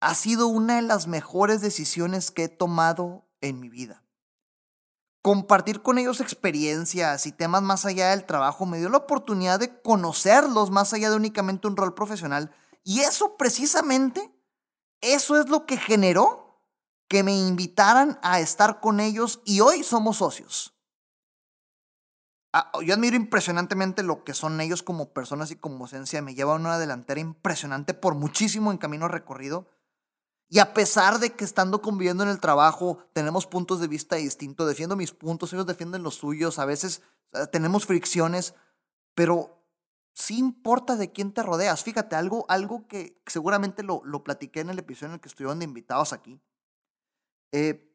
ha 0.00 0.14
sido 0.14 0.48
una 0.48 0.76
de 0.76 0.82
las 0.82 1.06
mejores 1.06 1.60
decisiones 1.60 2.30
que 2.30 2.44
he 2.44 2.48
tomado 2.48 3.28
en 3.40 3.60
mi 3.60 3.68
vida. 3.68 4.04
Compartir 5.28 5.82
con 5.82 5.98
ellos 5.98 6.22
experiencias 6.22 7.26
y 7.26 7.32
temas 7.32 7.60
más 7.60 7.84
allá 7.84 8.12
del 8.12 8.24
trabajo 8.24 8.64
me 8.64 8.78
dio 8.78 8.88
la 8.88 8.96
oportunidad 8.96 9.60
de 9.60 9.78
conocerlos 9.82 10.70
más 10.70 10.94
allá 10.94 11.10
de 11.10 11.16
únicamente 11.16 11.68
un 11.68 11.76
rol 11.76 11.92
profesional. 11.92 12.50
Y 12.82 13.00
eso 13.00 13.36
precisamente, 13.36 14.32
eso 15.02 15.38
es 15.38 15.50
lo 15.50 15.66
que 15.66 15.76
generó 15.76 16.62
que 17.08 17.22
me 17.22 17.36
invitaran 17.36 18.18
a 18.22 18.40
estar 18.40 18.80
con 18.80 19.00
ellos 19.00 19.42
y 19.44 19.60
hoy 19.60 19.84
somos 19.84 20.16
socios. 20.16 20.74
Ah, 22.54 22.72
yo 22.82 22.94
admiro 22.94 23.14
impresionantemente 23.14 24.02
lo 24.02 24.24
que 24.24 24.32
son 24.32 24.58
ellos 24.62 24.82
como 24.82 25.12
personas 25.12 25.50
y 25.50 25.56
como 25.56 25.84
esencia. 25.84 26.22
Me 26.22 26.36
llevan 26.36 26.62
una 26.62 26.78
delantera 26.78 27.20
impresionante 27.20 27.92
por 27.92 28.14
muchísimo 28.14 28.72
en 28.72 28.78
camino 28.78 29.08
recorrido. 29.08 29.68
Y 30.48 30.60
a 30.60 30.72
pesar 30.72 31.18
de 31.18 31.34
que 31.34 31.44
estando 31.44 31.82
conviviendo 31.82 32.22
en 32.22 32.30
el 32.30 32.40
trabajo 32.40 33.04
tenemos 33.12 33.46
puntos 33.46 33.80
de 33.80 33.88
vista 33.88 34.16
distintos, 34.16 34.66
defiendo 34.66 34.96
mis 34.96 35.12
puntos, 35.12 35.52
ellos 35.52 35.66
defienden 35.66 36.02
los 36.02 36.14
suyos, 36.14 36.58
a 36.58 36.64
veces 36.64 37.02
tenemos 37.52 37.84
fricciones, 37.84 38.54
pero 39.14 39.62
sí 40.14 40.38
importa 40.38 40.96
de 40.96 41.12
quién 41.12 41.32
te 41.32 41.42
rodeas. 41.42 41.84
Fíjate, 41.84 42.16
algo, 42.16 42.46
algo 42.48 42.88
que 42.88 43.20
seguramente 43.26 43.82
lo, 43.82 44.02
lo 44.04 44.24
platiqué 44.24 44.60
en 44.60 44.70
el 44.70 44.78
episodio 44.78 45.08
en 45.08 45.14
el 45.14 45.20
que 45.20 45.28
estuvieron 45.28 45.58
de 45.58 45.66
invitados 45.66 46.12
aquí. 46.14 46.40
Eh, 47.52 47.94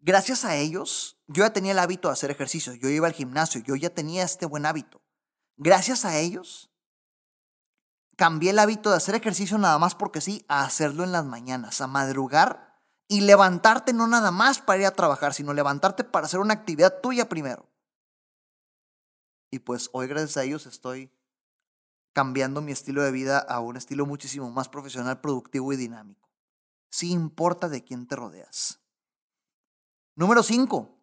gracias 0.00 0.44
a 0.44 0.56
ellos, 0.56 1.18
yo 1.26 1.44
ya 1.44 1.52
tenía 1.52 1.72
el 1.72 1.78
hábito 1.78 2.08
de 2.08 2.12
hacer 2.12 2.30
ejercicio, 2.30 2.74
yo 2.74 2.88
iba 2.88 3.06
al 3.06 3.14
gimnasio, 3.14 3.62
yo 3.62 3.76
ya 3.76 3.90
tenía 3.90 4.24
este 4.24 4.46
buen 4.46 4.66
hábito. 4.66 5.02
Gracias 5.56 6.04
a 6.04 6.18
ellos, 6.18 6.70
cambié 8.16 8.50
el 8.50 8.58
hábito 8.58 8.90
de 8.90 8.96
hacer 8.96 9.14
ejercicio 9.14 9.58
nada 9.58 9.78
más 9.78 9.94
porque 9.94 10.20
sí, 10.20 10.44
a 10.48 10.64
hacerlo 10.64 11.04
en 11.04 11.12
las 11.12 11.24
mañanas, 11.24 11.80
a 11.80 11.86
madrugar 11.86 12.80
y 13.08 13.22
levantarte 13.22 13.92
no 13.92 14.06
nada 14.06 14.30
más 14.30 14.60
para 14.60 14.80
ir 14.80 14.86
a 14.86 14.92
trabajar, 14.92 15.34
sino 15.34 15.52
levantarte 15.52 16.04
para 16.04 16.26
hacer 16.26 16.40
una 16.40 16.54
actividad 16.54 17.00
tuya 17.00 17.28
primero. 17.28 17.68
Y 19.50 19.60
pues 19.60 19.90
hoy 19.92 20.08
gracias 20.08 20.36
a 20.36 20.44
ellos 20.44 20.66
estoy 20.66 21.12
cambiando 22.12 22.60
mi 22.60 22.72
estilo 22.72 23.02
de 23.02 23.10
vida 23.10 23.38
a 23.38 23.60
un 23.60 23.76
estilo 23.76 24.06
muchísimo 24.06 24.50
más 24.50 24.68
profesional, 24.68 25.20
productivo 25.20 25.72
y 25.72 25.76
dinámico. 25.76 26.30
Sí 26.90 27.10
importa 27.10 27.68
de 27.68 27.84
quién 27.84 28.06
te 28.06 28.16
rodeas. 28.16 28.80
Número 30.16 30.42
5. 30.42 30.96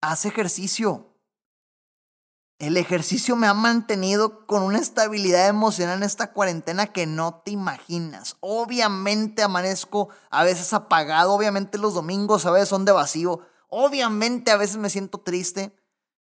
Haz 0.00 0.24
ejercicio. 0.24 1.13
El 2.66 2.78
ejercicio 2.78 3.36
me 3.36 3.46
ha 3.46 3.52
mantenido 3.52 4.46
con 4.46 4.62
una 4.62 4.78
estabilidad 4.78 5.48
emocional 5.48 5.98
en 5.98 6.02
esta 6.02 6.32
cuarentena 6.32 6.86
que 6.86 7.06
no 7.06 7.42
te 7.44 7.50
imaginas. 7.50 8.38
Obviamente 8.40 9.42
amanezco 9.42 10.08
a 10.30 10.44
veces 10.44 10.72
apagado, 10.72 11.34
obviamente 11.34 11.76
los 11.76 11.92
domingos 11.92 12.46
a 12.46 12.50
veces 12.50 12.70
son 12.70 12.86
de 12.86 12.92
vacío, 12.92 13.40
obviamente 13.68 14.50
a 14.50 14.56
veces 14.56 14.78
me 14.78 14.88
siento 14.88 15.18
triste, 15.20 15.76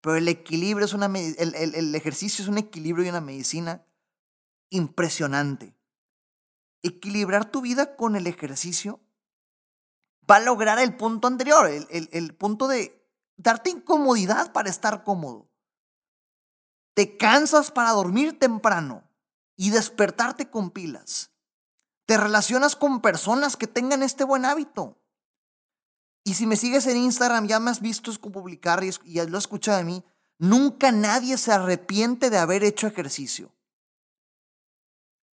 pero 0.02 0.16
el 0.16 0.28
equilibrio 0.28 0.85
es 0.85 0.93
una 0.93 1.07
el, 1.07 1.55
el 1.55 1.95
ejercicio 1.95 2.43
es 2.43 2.50
un 2.50 2.59
equilibrio 2.59 3.07
y 3.07 3.09
una 3.09 3.23
medicina 3.23 3.87
impresionante. 4.69 5.75
Equilibrar 6.83 7.50
tu 7.50 7.62
vida 7.62 7.97
con 7.97 8.14
el 8.14 8.26
ejercicio 8.26 9.00
va 10.31 10.37
a 10.37 10.40
lograr 10.40 10.78
el 10.81 10.99
punto 10.99 11.28
anterior, 11.28 11.66
el, 11.66 11.87
el, 11.88 12.11
el 12.12 12.35
punto 12.35 12.69
de 12.69 13.02
darte 13.38 13.71
incomodidad 13.71 14.52
para 14.52 14.69
estar 14.69 15.02
cómodo. 15.02 15.49
Te 16.96 17.18
cansas 17.18 17.70
para 17.70 17.90
dormir 17.90 18.38
temprano 18.38 19.06
y 19.54 19.68
despertarte 19.68 20.48
con 20.48 20.70
pilas. 20.70 21.30
Te 22.06 22.16
relacionas 22.16 22.74
con 22.74 23.02
personas 23.02 23.58
que 23.58 23.66
tengan 23.66 24.02
este 24.02 24.24
buen 24.24 24.46
hábito. 24.46 24.98
Y 26.24 26.32
si 26.32 26.46
me 26.46 26.56
sigues 26.56 26.86
en 26.86 26.96
Instagram, 26.96 27.48
ya 27.48 27.60
me 27.60 27.70
has 27.70 27.82
visto 27.82 28.10
publicar 28.32 28.82
y, 28.82 28.90
lo 29.26 29.36
has 29.36 29.44
escuchado 29.44 29.76
de 29.76 29.84
mí. 29.84 30.04
Nunca 30.38 30.90
nadie 30.90 31.36
se 31.36 31.52
arrepiente 31.52 32.30
de 32.30 32.38
haber 32.38 32.64
hecho 32.64 32.86
ejercicio. 32.86 33.54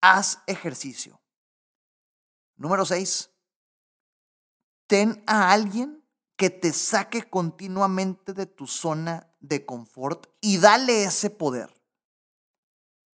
haz 0.00 0.40
ejercicio. 0.48 1.22
Número 2.56 2.84
6. 2.84 3.30
Ten 4.88 5.22
a 5.28 5.52
alguien 5.52 6.04
que 6.34 6.50
te 6.50 6.72
saque 6.72 7.30
continuamente 7.30 8.32
de 8.32 8.46
tu 8.46 8.66
zona 8.66 9.31
de 9.42 9.66
confort 9.66 10.26
y 10.40 10.58
dale 10.58 11.04
ese 11.04 11.28
poder. 11.28 11.74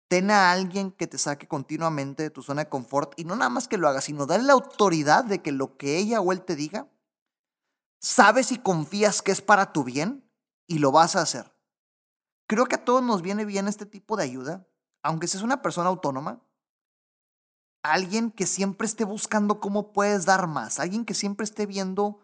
Ten 0.10 0.30
a 0.32 0.52
alguien 0.52 0.92
que 0.92 1.08
te 1.08 1.18
saque 1.18 1.48
continuamente 1.48 2.24
de 2.24 2.30
tu 2.30 2.44
zona 2.44 2.66
de 2.66 2.70
confort 2.70 3.14
y 3.20 3.26
no 3.26 3.36
nada 3.36 3.50
más 3.50 3.68
que 3.68 3.78
lo 3.78 3.88
haga, 3.88 4.02
sino 4.02 4.26
dale 4.26 4.44
la 4.44 4.54
autoridad 4.54 5.26
de 5.26 5.42
que 5.42 5.52
lo 5.52 5.78
que 5.78 5.98
ella 5.98 6.22
o 6.22 6.32
él 6.32 6.44
te 6.44 6.56
diga, 6.56 6.88
sabes 8.00 8.52
y 8.52 8.60
confías 8.60 9.22
que 9.22 9.32
es 9.32 9.42
para 9.42 9.74
tu 9.74 9.84
bien 9.84 10.30
y 10.68 10.80
lo 10.80 10.92
vas 10.92 11.16
a 11.16 11.22
hacer. 11.22 11.54
Creo 12.48 12.66
que 12.66 12.76
a 12.76 12.86
todos 12.86 13.04
nos 13.04 13.22
viene 13.22 13.44
bien 13.44 13.68
este 13.68 13.86
tipo 13.86 14.16
de 14.16 14.24
ayuda, 14.24 14.68
aunque 15.04 15.28
seas 15.28 15.44
una 15.44 15.62
persona 15.62 15.90
autónoma, 15.90 16.42
alguien 17.84 18.32
que 18.32 18.46
siempre 18.46 18.88
esté 18.88 19.04
buscando 19.04 19.60
cómo 19.60 19.92
puedes 19.92 20.26
dar 20.26 20.48
más, 20.48 20.80
alguien 20.80 21.04
que 21.04 21.14
siempre 21.14 21.44
esté 21.44 21.66
viendo 21.66 22.22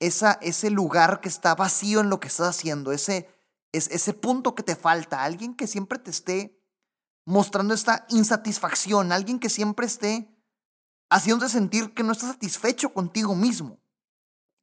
esa, 0.00 0.32
ese 0.40 0.70
lugar 0.70 1.20
que 1.20 1.28
está 1.28 1.54
vacío 1.54 2.00
en 2.00 2.10
lo 2.10 2.18
que 2.18 2.28
estás 2.28 2.48
haciendo, 2.48 2.90
ese, 2.90 3.28
ese 3.72 4.14
punto 4.14 4.54
que 4.54 4.62
te 4.62 4.74
falta, 4.74 5.22
alguien 5.22 5.54
que 5.54 5.66
siempre 5.66 5.98
te 5.98 6.10
esté 6.10 6.58
mostrando 7.26 7.74
esta 7.74 8.06
insatisfacción, 8.08 9.12
alguien 9.12 9.38
que 9.38 9.50
siempre 9.50 9.86
esté 9.86 10.34
haciéndote 11.10 11.52
sentir 11.52 11.92
que 11.92 12.02
no 12.02 12.12
estás 12.12 12.30
satisfecho 12.30 12.92
contigo 12.92 13.34
mismo, 13.34 13.78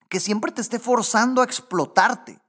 que 0.09 0.19
siempre 0.19 0.51
te 0.51 0.61
esté 0.61 0.79
forzando 0.79 1.41
a 1.41 1.45
explotarte. 1.45 2.41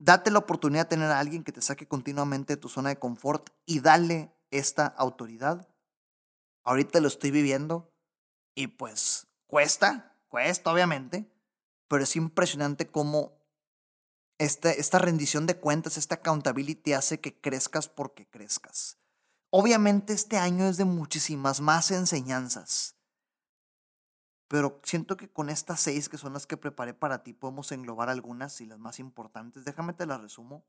Date 0.00 0.30
la 0.30 0.38
oportunidad 0.38 0.84
de 0.84 0.90
tener 0.90 1.10
a 1.10 1.18
alguien 1.18 1.44
que 1.44 1.52
te 1.52 1.60
saque 1.60 1.86
continuamente 1.86 2.54
de 2.54 2.60
tu 2.60 2.68
zona 2.68 2.88
de 2.88 2.98
confort 2.98 3.50
y 3.66 3.80
dale 3.80 4.32
esta 4.50 4.86
autoridad. 4.86 5.68
Ahorita 6.64 7.00
lo 7.00 7.08
estoy 7.08 7.30
viviendo 7.30 7.92
y 8.54 8.68
pues 8.68 9.27
cuesta, 9.48 10.14
cuesta 10.28 10.70
obviamente, 10.70 11.28
pero 11.88 12.04
es 12.04 12.14
impresionante 12.14 12.86
cómo 12.86 13.32
esta, 14.38 14.70
esta 14.70 15.00
rendición 15.00 15.46
de 15.46 15.58
cuentas, 15.58 15.96
esta 15.96 16.16
accountability 16.16 16.92
hace 16.92 17.18
que 17.18 17.40
crezcas 17.40 17.88
porque 17.88 18.28
crezcas. 18.28 18.98
Obviamente 19.50 20.12
este 20.12 20.36
año 20.36 20.68
es 20.68 20.76
de 20.76 20.84
muchísimas 20.84 21.60
más 21.60 21.90
enseñanzas, 21.90 22.94
pero 24.46 24.80
siento 24.84 25.16
que 25.16 25.30
con 25.30 25.50
estas 25.50 25.80
seis 25.80 26.08
que 26.08 26.18
son 26.18 26.34
las 26.34 26.46
que 26.46 26.56
preparé 26.56 26.94
para 26.94 27.22
ti 27.22 27.32
podemos 27.32 27.72
englobar 27.72 28.10
algunas 28.10 28.60
y 28.60 28.66
las 28.66 28.78
más 28.78 29.00
importantes. 29.00 29.64
Déjame 29.64 29.94
te 29.94 30.06
las 30.06 30.20
resumo. 30.20 30.66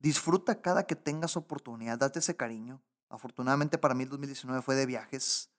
Disfruta 0.00 0.60
cada 0.62 0.86
que 0.86 0.96
tengas 0.96 1.36
oportunidad, 1.36 1.98
date 1.98 2.20
ese 2.20 2.36
cariño. 2.36 2.82
Afortunadamente 3.10 3.78
para 3.78 3.94
mí 3.94 4.04
el 4.04 4.10
2019 4.10 4.62
fue 4.62 4.74
de 4.74 4.86
viajes, 4.86 5.50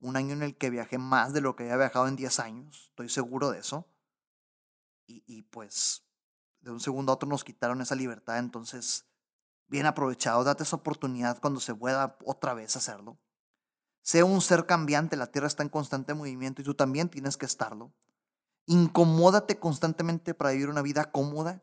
un 0.00 0.16
año 0.16 0.32
en 0.32 0.42
el 0.42 0.56
que 0.56 0.70
viajé 0.70 0.98
más 0.98 1.32
de 1.32 1.40
lo 1.40 1.56
que 1.56 1.64
había 1.64 1.76
viajado 1.76 2.08
en 2.08 2.16
10 2.16 2.40
años, 2.40 2.88
estoy 2.90 3.08
seguro 3.08 3.50
de 3.50 3.58
eso. 3.58 3.86
Y, 5.06 5.24
y 5.26 5.42
pues 5.42 6.04
de 6.60 6.70
un 6.70 6.80
segundo 6.80 7.12
a 7.12 7.14
otro 7.14 7.28
nos 7.28 7.44
quitaron 7.44 7.80
esa 7.80 7.94
libertad, 7.94 8.38
entonces 8.38 9.06
bien 9.68 9.86
aprovechado, 9.86 10.44
date 10.44 10.62
esa 10.62 10.76
oportunidad 10.76 11.40
cuando 11.40 11.60
se 11.60 11.74
pueda 11.74 12.16
otra 12.24 12.54
vez 12.54 12.76
hacerlo. 12.76 13.18
Sea 14.02 14.24
un 14.24 14.40
ser 14.40 14.66
cambiante, 14.66 15.16
la 15.16 15.30
Tierra 15.30 15.46
está 15.46 15.62
en 15.62 15.68
constante 15.68 16.14
movimiento 16.14 16.62
y 16.62 16.64
tú 16.64 16.74
también 16.74 17.08
tienes 17.08 17.36
que 17.36 17.46
estarlo. 17.46 17.92
Incomódate 18.66 19.58
constantemente 19.58 20.34
para 20.34 20.50
vivir 20.50 20.68
una 20.68 20.82
vida 20.82 21.10
cómoda. 21.10 21.62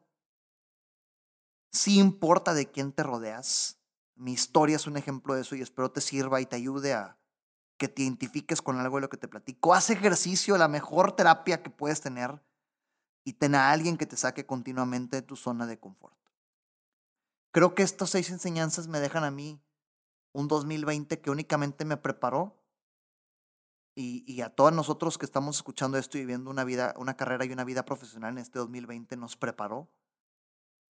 Sí 1.72 2.00
importa 2.00 2.54
de 2.54 2.70
quién 2.70 2.92
te 2.92 3.04
rodeas. 3.04 3.80
Mi 4.15 4.32
historia 4.32 4.75
es 4.75 4.88
un 4.88 4.98
ejemplo 4.98 5.34
de 5.34 5.42
eso 5.42 5.56
y 5.56 5.62
espero 5.62 5.92
te 5.92 6.01
sirva 6.01 6.39
y 6.39 6.45
te 6.45 6.56
ayude 6.56 6.93
a 6.93 7.17
que 7.77 7.88
te 7.88 8.03
identifiques 8.03 8.61
con 8.61 8.79
algo 8.79 8.97
de 8.97 9.01
lo 9.01 9.09
que 9.09 9.17
te 9.17 9.27
platico. 9.27 9.73
Haz 9.73 9.89
ejercicio, 9.89 10.57
la 10.57 10.67
mejor 10.67 11.13
terapia 11.13 11.61
que 11.61 11.69
puedes 11.69 12.01
tener 12.01 12.41
y 13.23 13.33
ten 13.33 13.55
a 13.55 13.71
alguien 13.71 13.97
que 13.97 14.05
te 14.05 14.17
saque 14.17 14.45
continuamente 14.45 15.17
de 15.17 15.21
tu 15.21 15.35
zona 15.35 15.65
de 15.65 15.79
confort. 15.79 16.17
Creo 17.51 17.73
que 17.73 17.83
estas 17.83 18.09
seis 18.09 18.29
enseñanzas 18.29 18.88
me 18.88 18.99
dejan 18.99 19.23
a 19.23 19.31
mí 19.31 19.61
un 20.33 20.47
2020 20.47 21.21
que 21.21 21.31
únicamente 21.31 21.85
me 21.85 21.97
preparó 21.97 22.61
y, 23.97 24.25
y, 24.31 24.41
a 24.41 24.53
todos 24.53 24.73
nosotros 24.73 25.17
que 25.17 25.25
estamos 25.25 25.55
escuchando 25.55 25.97
esto 25.97 26.17
y 26.17 26.21
viviendo 26.21 26.49
una 26.49 26.65
vida, 26.65 26.93
una 26.97 27.15
carrera 27.15 27.45
y 27.45 27.53
una 27.53 27.63
vida 27.63 27.85
profesional 27.85 28.33
en 28.33 28.39
este 28.39 28.59
2020 28.59 29.15
nos 29.15 29.38
preparó 29.38 29.89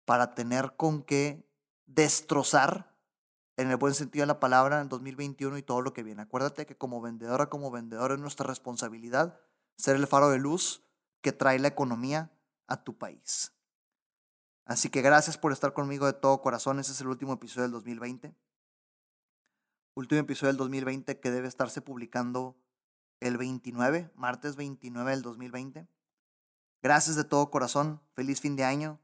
para 0.05 0.31
tener 0.33 0.75
con 0.75 1.03
qué 1.03 1.47
destrozar 1.85 2.94
en 3.57 3.71
el 3.71 3.77
buen 3.77 3.93
sentido 3.93 4.23
de 4.23 4.27
la 4.27 4.39
palabra 4.39 4.81
en 4.81 4.89
2021 4.89 5.57
y 5.57 5.63
todo 5.63 5.81
lo 5.81 5.93
que 5.93 6.03
viene. 6.03 6.21
Acuérdate 6.21 6.65
que 6.65 6.77
como 6.77 7.01
vendedora, 7.01 7.47
como 7.47 7.71
vendedor 7.71 8.11
es 8.11 8.19
nuestra 8.19 8.45
responsabilidad 8.45 9.39
ser 9.77 9.95
el 9.95 10.07
faro 10.07 10.29
de 10.29 10.39
luz 10.39 10.83
que 11.21 11.31
trae 11.31 11.59
la 11.59 11.69
economía 11.69 12.31
a 12.67 12.83
tu 12.83 12.97
país. 12.97 13.53
Así 14.65 14.89
que 14.89 15.01
gracias 15.01 15.37
por 15.37 15.51
estar 15.51 15.73
conmigo 15.73 16.05
de 16.05 16.13
todo 16.13 16.41
corazón. 16.41 16.79
Ese 16.79 16.91
es 16.91 17.01
el 17.01 17.07
último 17.07 17.33
episodio 17.33 17.63
del 17.63 17.71
2020. 17.71 18.35
Último 19.95 20.21
episodio 20.21 20.47
del 20.47 20.57
2020 20.57 21.19
que 21.19 21.31
debe 21.31 21.47
estarse 21.47 21.81
publicando 21.81 22.57
el 23.21 23.37
29, 23.37 24.11
martes 24.15 24.55
29 24.55 25.11
del 25.11 25.21
2020. 25.21 25.87
Gracias 26.81 27.15
de 27.15 27.23
todo 27.23 27.51
corazón. 27.51 28.01
Feliz 28.13 28.41
fin 28.41 28.55
de 28.55 28.65
año. 28.65 28.99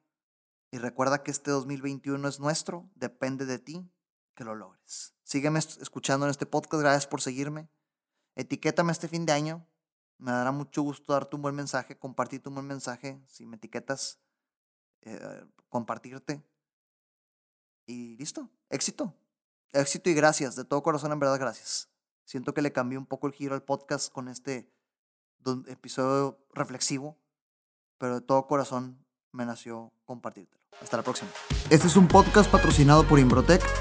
Y 0.72 0.80
recuerda 0.80 1.24
que 1.24 1.32
este 1.32 1.52
2021 1.52 2.28
es 2.28 2.40
nuestro. 2.40 2.90
Depende 2.96 3.46
de 3.46 3.60
ti 3.60 3.92
que 4.36 4.44
lo 4.44 4.56
logres. 4.56 5.14
Sígueme 5.24 5.60
escuchando 5.60 6.26
en 6.26 6.32
este 6.32 6.46
podcast. 6.46 6.82
Gracias 6.82 7.08
por 7.08 7.22
seguirme. 7.22 7.70
Etiquétame 8.36 8.92
este 8.92 9.08
fin 9.08 9.26
de 9.26 9.34
año 9.34 9.68
me 10.22 10.32
dará 10.32 10.52
mucho 10.52 10.84
gusto 10.84 11.14
darte 11.14 11.36
un 11.36 11.42
buen 11.42 11.56
mensaje, 11.56 11.98
compartirte 11.98 12.48
un 12.48 12.56
buen 12.56 12.68
mensaje, 12.68 13.20
si 13.28 13.48
me 13.48 13.56
etiquetas, 13.58 14.20
eh, 15.02 15.44
compartirte. 15.68 16.44
Y 17.88 18.16
listo, 18.18 18.48
éxito. 18.70 19.16
Éxito 19.74 20.12
y 20.12 20.14
gracias, 20.14 20.56
de 20.56 20.64
todo 20.64 20.84
corazón, 20.84 21.12
en 21.12 21.20
verdad, 21.20 21.40
gracias. 21.40 21.90
Siento 22.24 22.54
que 22.54 22.62
le 22.62 22.72
cambié 22.72 23.00
un 23.00 23.08
poco 23.08 23.26
el 23.26 23.34
giro 23.34 23.56
al 23.56 23.64
podcast 23.64 24.12
con 24.12 24.28
este 24.28 24.72
episodio 25.68 26.38
reflexivo, 26.54 27.18
pero 27.98 28.20
de 28.20 28.22
todo 28.22 28.46
corazón 28.46 29.04
me 29.32 29.46
nació 29.46 29.92
compartírtelo. 30.06 30.62
Hasta 30.82 30.98
la 30.98 31.04
próxima. 31.04 31.32
Este 31.72 31.88
es 31.88 31.96
un 31.96 32.08
podcast 32.08 32.52
patrocinado 32.52 33.08
por 33.08 33.18
Imbrotec 33.18 33.64